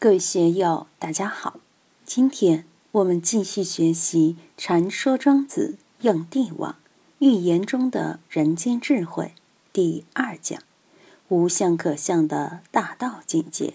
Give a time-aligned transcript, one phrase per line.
[0.00, 1.58] 各位学友，大家好！
[2.04, 6.76] 今天我们继续学习《禅说庄子应帝王
[7.18, 9.24] 寓言中的人间智慧》
[9.72, 10.62] 第二讲
[11.26, 13.74] “无相可相的大道境界”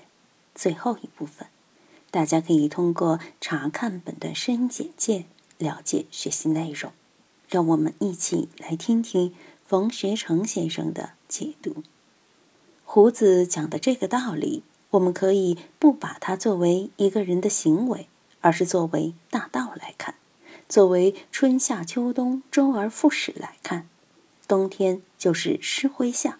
[0.56, 1.50] 最后一部分。
[2.10, 5.26] 大家可以通过查看本段声音简介
[5.58, 6.94] 了解学习内容。
[7.50, 9.36] 让我们一起来听听
[9.66, 11.84] 冯学成先生的解读。
[12.86, 14.64] 胡子讲的这个道理。
[14.94, 18.08] 我们可以不把它作为一个人的行为，
[18.42, 20.16] 而是作为大道来看，
[20.70, 23.88] 作为春夏秋冬周而复始来看。
[24.48, 26.38] 冬天就是湿灰夏，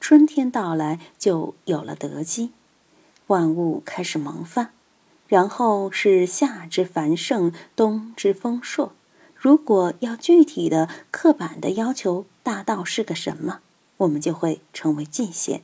[0.00, 2.50] 春天到来就有了得机，
[3.28, 4.72] 万物开始萌发，
[5.26, 8.92] 然后是夏之繁盛，冬之丰硕。
[9.34, 13.60] 如果要具体的、刻板的要求大道是个什么，
[13.98, 15.62] 我们就会成为界限，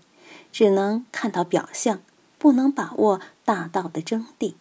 [0.51, 2.01] 只能看到表象。
[2.41, 4.55] 不能把握大道的真谛，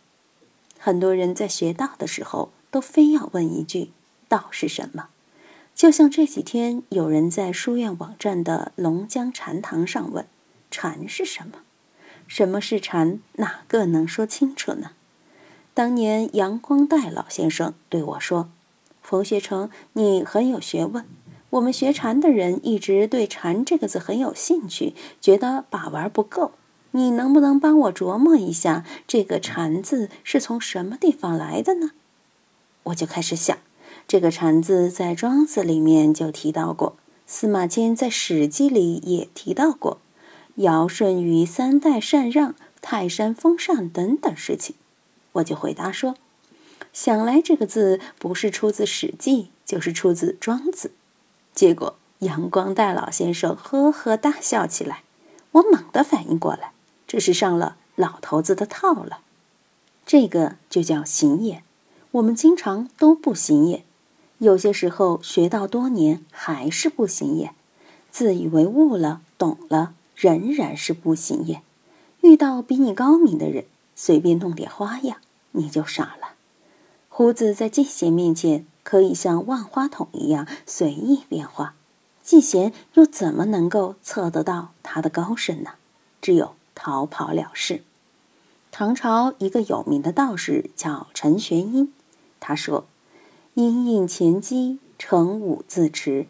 [0.77, 3.91] 很多人在学道的时候都非要问一句
[4.27, 5.08] ：“道是什么？”
[5.73, 10.27] 就像这几天有人在书院网站的龙江禅堂上问
[10.69, 11.59] ：“禅是什么？
[12.27, 13.21] 什么是禅？
[13.36, 14.91] 哪个能说清楚呢？”
[15.73, 18.49] 当年杨光岱老先生对我说
[19.02, 21.05] ：“冯学成，你很有学问。
[21.52, 26.52] 我们学禅的人一直对‘禅’这个字很有兴趣，觉得把玩不够。”
[26.92, 31.92] 你能不能帮我琢磨一下，这个“禅”字是从什么地方来的呢？
[32.84, 33.58] 我就开始想，
[34.08, 36.95] 这个“禅”字在《庄子》里面就提到过，
[37.28, 40.00] 司马迁在《史记》里也提到过，
[40.56, 44.76] 尧舜禹三代禅让、泰山封禅等等事情。
[45.34, 46.16] 我就回答说，
[46.92, 50.88] 想来这个字不是出自《史记》，就是出自《庄子》。
[51.54, 55.04] 结果杨光岱老先生呵呵大笑起来，
[55.52, 56.72] 我猛地反应过来。
[57.09, 59.21] 这是上了老头子的套了，
[60.05, 61.63] 这个就叫行也。
[62.11, 63.83] 我们经常都不行也，
[64.38, 67.52] 有些时候学到多年还是不行也，
[68.11, 71.64] 自以为悟了懂了，仍然是不行也。
[72.21, 73.65] 遇到比你高明的人，
[73.95, 75.17] 随便弄点花样，
[75.53, 76.36] 你就傻了。
[77.09, 81.73] 胡子在季贤面前可以像万花筒一样随意变化，
[82.21, 85.71] 季贤又怎么能够测得到他的高深呢？
[86.21, 86.53] 只有。
[86.82, 87.84] 逃跑了事。
[88.72, 91.92] 唐朝一个有名的道士叫陈玄英，
[92.40, 92.86] 他说
[93.56, 96.28] ：“因应前机，成武自持。”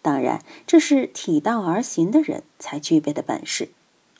[0.00, 3.68] 当然，这是体道而行的人才具备的本事。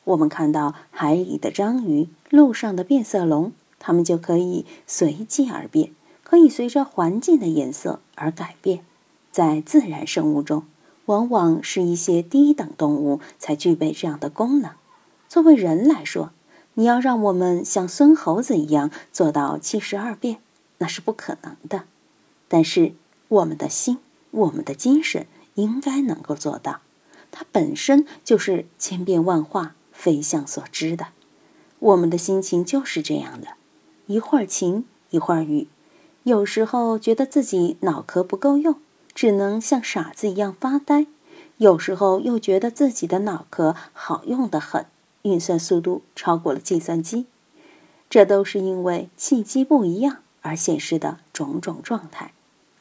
[0.03, 5.91] 我们看到海里的章鱼、路上的变色龙，它们就可以随机而变，
[6.23, 8.85] 可以随着环境的颜色而改变。
[9.31, 10.63] 在自然生物中，
[11.07, 14.71] 往往是一些低等动物才具备这样的功能。
[15.33, 16.29] 作为人来说，
[16.75, 20.37] 你要让我们像孙猴子一样做到七十二变，
[20.77, 21.85] 那是不可能的。
[22.47, 22.93] 但是
[23.29, 23.97] 我们的心，
[24.29, 26.81] 我们的精神应该能够做到。
[27.31, 31.07] 它本身就是千变万化、非相所知的。
[31.79, 33.47] 我们的心情就是这样的：
[34.05, 35.67] 一会儿晴，一会儿雨。
[36.21, 38.75] 有时候觉得自己脑壳不够用，
[39.15, 41.07] 只能像傻子一样发呆；
[41.57, 44.85] 有时候又觉得自己的脑壳好用的很。
[45.23, 47.25] 运算速度超过了计算机，
[48.09, 52.33] 这都是因为契机不一样而显示的种种状态。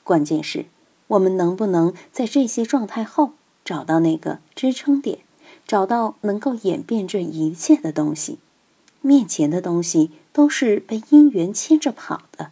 [0.04, 0.66] 关键是，
[1.06, 3.32] 我们能不能在这些状态后
[3.64, 5.20] 找到那个支撑点，
[5.66, 8.38] 找到能够演变这一切的东西？
[9.00, 12.50] 面前的东西都是被因缘牵着跑的，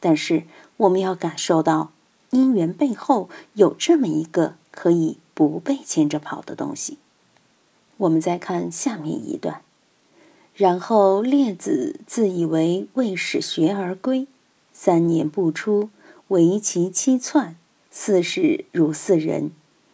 [0.00, 0.44] 但是
[0.78, 1.92] 我们要感受到
[2.30, 6.98] 因缘背后有这么一个可以不被牵着跑的东西。
[7.98, 9.62] 我们再看下面一段，
[10.54, 14.28] 然后列子自以为未始学而归，
[14.72, 15.90] 三年不出，
[16.28, 17.56] 为其七窜，
[17.90, 19.50] 四世如四人，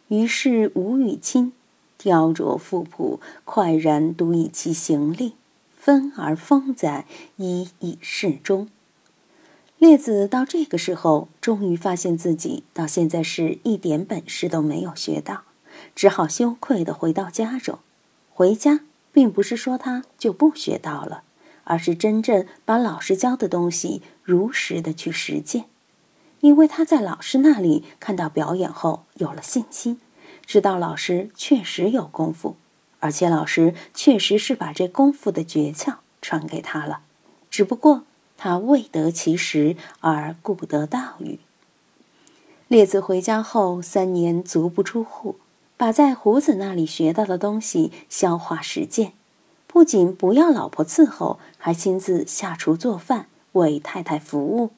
[0.09, 1.55] 于是无与亲，
[1.97, 5.33] 雕琢复朴，快然独以其行力，
[5.75, 8.69] 分而丰载，以以适中。
[9.79, 15.45] 列子到这个时候，终于发现自己到现在是一点本事都没有学到，
[15.95, 17.79] 只好羞愧的回到家中。
[18.37, 18.81] 回家
[19.13, 21.23] 并不是说他就不学到了，
[21.63, 25.67] 而是真正把老师教的东西如实的去实践。
[26.41, 30.01] 因为他在老师那里看到表演后有了信心，
[30.45, 32.57] 知道老师确实有功夫，
[32.99, 37.03] 而且老师确实是把这功夫的诀窍传给他了，
[37.49, 38.03] 只不过
[38.37, 41.39] 他未得其时而故得道语。
[42.67, 45.37] 列子回家后三年足不出户。
[45.77, 49.13] 把在胡子那里学到的东西消化实践，
[49.67, 54.71] 不仅不要老婆伺候，还亲自下厨做饭，为太太服务；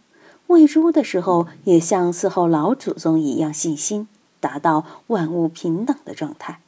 [0.47, 4.09] 喂猪的时候，也像伺候老祖宗一样细心，
[4.41, 6.61] 达到万物平等的状态。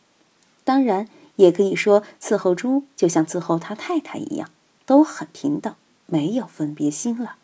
[0.63, 4.51] 当然，也可以说伺候猪就像伺候他太太一样，
[4.85, 5.75] 都很平等，
[6.05, 7.37] 没有分别心了。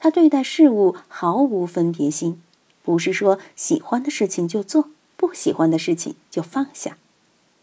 [0.00, 2.42] 他对待事物毫无分别心，
[2.82, 6.98] 不是说喜欢的事情就做，不喜欢的事情就放下。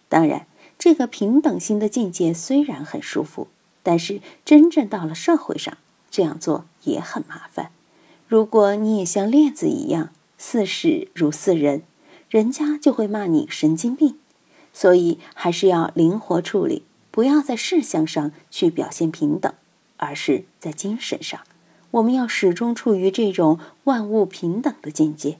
[0.09, 0.47] 当然。
[0.79, 3.47] 这个平等心的境界虽然很舒服，
[3.83, 5.77] 但是真正到了社会上，
[6.11, 7.71] 这样做也很麻烦。
[8.27, 11.83] 如果你也像链子一样似事如似人，
[12.27, 14.17] 人家就会骂你神经病。
[14.73, 19.53] 所以还是要灵活处理，不要在事项上去表现平等，
[19.97, 21.39] 而是在精神上，
[21.91, 25.37] 我们要始终处于这种万物平等的境界。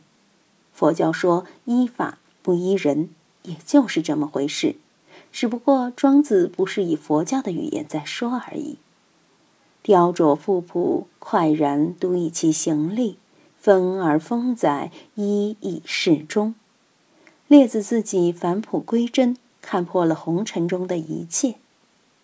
[0.73, 3.09] 佛教说依法不依人，
[3.43, 4.75] 也就是这么回事。
[5.31, 8.77] 只不过庄子不是以佛教的语言在说而已。
[9.81, 13.17] 雕琢富朴，快然独以其行力；
[13.59, 16.55] 分而丰载，一以适中。
[17.47, 21.55] 列子自己返璞归真，看破了红尘中的一切。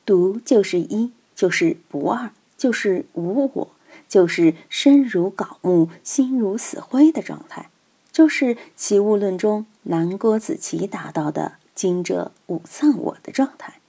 [0.05, 3.67] 独就是一，就是不二，就是无我，
[4.07, 7.69] 就是身如槁木，心如死灰的状态，
[8.11, 11.53] 就是《齐物论》中南郭子綦达到的。
[11.75, 13.79] 今者五丧我的状态，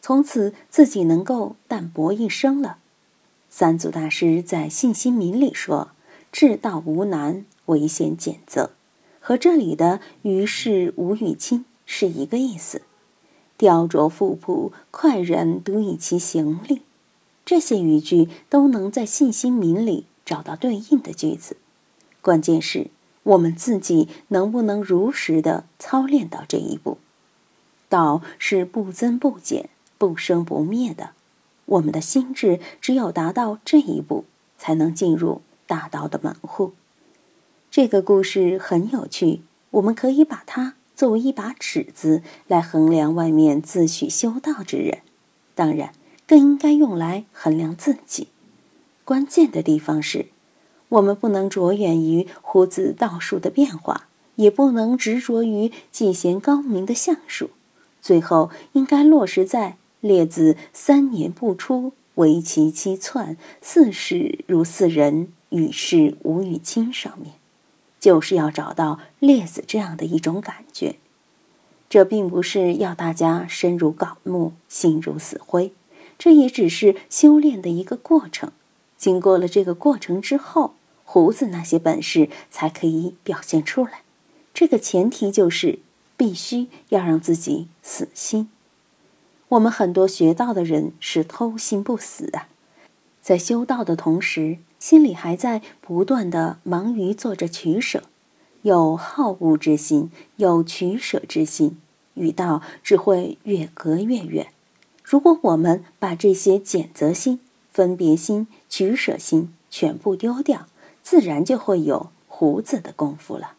[0.00, 2.78] 从此自己能够淡泊一生了。
[3.50, 5.90] 三祖大师在《信心铭》里说
[6.32, 8.70] ：“至道无难，唯嫌简择。”
[9.20, 12.80] 和这里的“于是无与亲”是一个意思。
[13.58, 16.80] 雕琢富朴，快人独以其行力。
[17.44, 21.58] 这些语句都能在《信心铭》里找到对应的句子。
[22.22, 22.86] 关键是
[23.26, 26.98] 我们自己能不能如实的操练到这一步。
[27.88, 29.68] 道是不增不减、
[29.98, 31.10] 不生不灭的，
[31.64, 34.24] 我们的心智只有达到这一步，
[34.58, 36.72] 才能进入大道的门户。
[37.70, 45.00] 这个故事很有趣，我们可以把它作为一把尺子来衡量外面自诩修道之人，
[45.54, 45.92] 当然
[46.26, 48.28] 更应该用来衡量自己。
[49.04, 50.26] 关键的地方是，
[50.88, 54.06] 我们不能着眼于胡子道术的变化，
[54.36, 57.50] 也不能执着于技贤高明的相术。
[58.00, 67.34] 最后应该落实在列子三年不出，为其七寸，四事如四人，与世无与亲上面，
[67.98, 70.96] 就是要找到列子这样的一种感觉。
[71.88, 75.72] 这并不是要大家身如槁木，心如死灰，
[76.16, 78.52] 这也只是修炼的一个过程。
[78.96, 80.74] 经过了这个过程之后，
[81.06, 84.02] 胡子那些本事才可以表现出来。
[84.52, 85.78] 这个前提就是。
[86.18, 88.48] 必须要让自己死心。
[89.48, 92.48] 我们很多学道的人是偷心不死啊，
[93.20, 98.04] 在修道的同时，心里还在不断的忙于做着取舍，
[98.62, 101.76] 有好恶之心，有取舍之心，
[102.14, 104.46] 与道只会越隔越远。
[105.04, 110.66] 如果我们把这些拣择心、分别心、取舍心全部丢掉，
[111.06, 113.52] 自然就会有胡子的功夫了。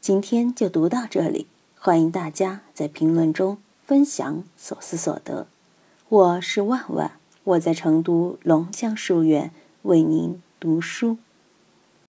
[0.00, 1.48] 今天就读到这里。
[1.78, 5.46] 欢迎大家在评论中分享所思所得。
[6.08, 7.12] 我是万万，
[7.44, 9.50] 我在成都龙江书院
[9.82, 11.18] 为您读书。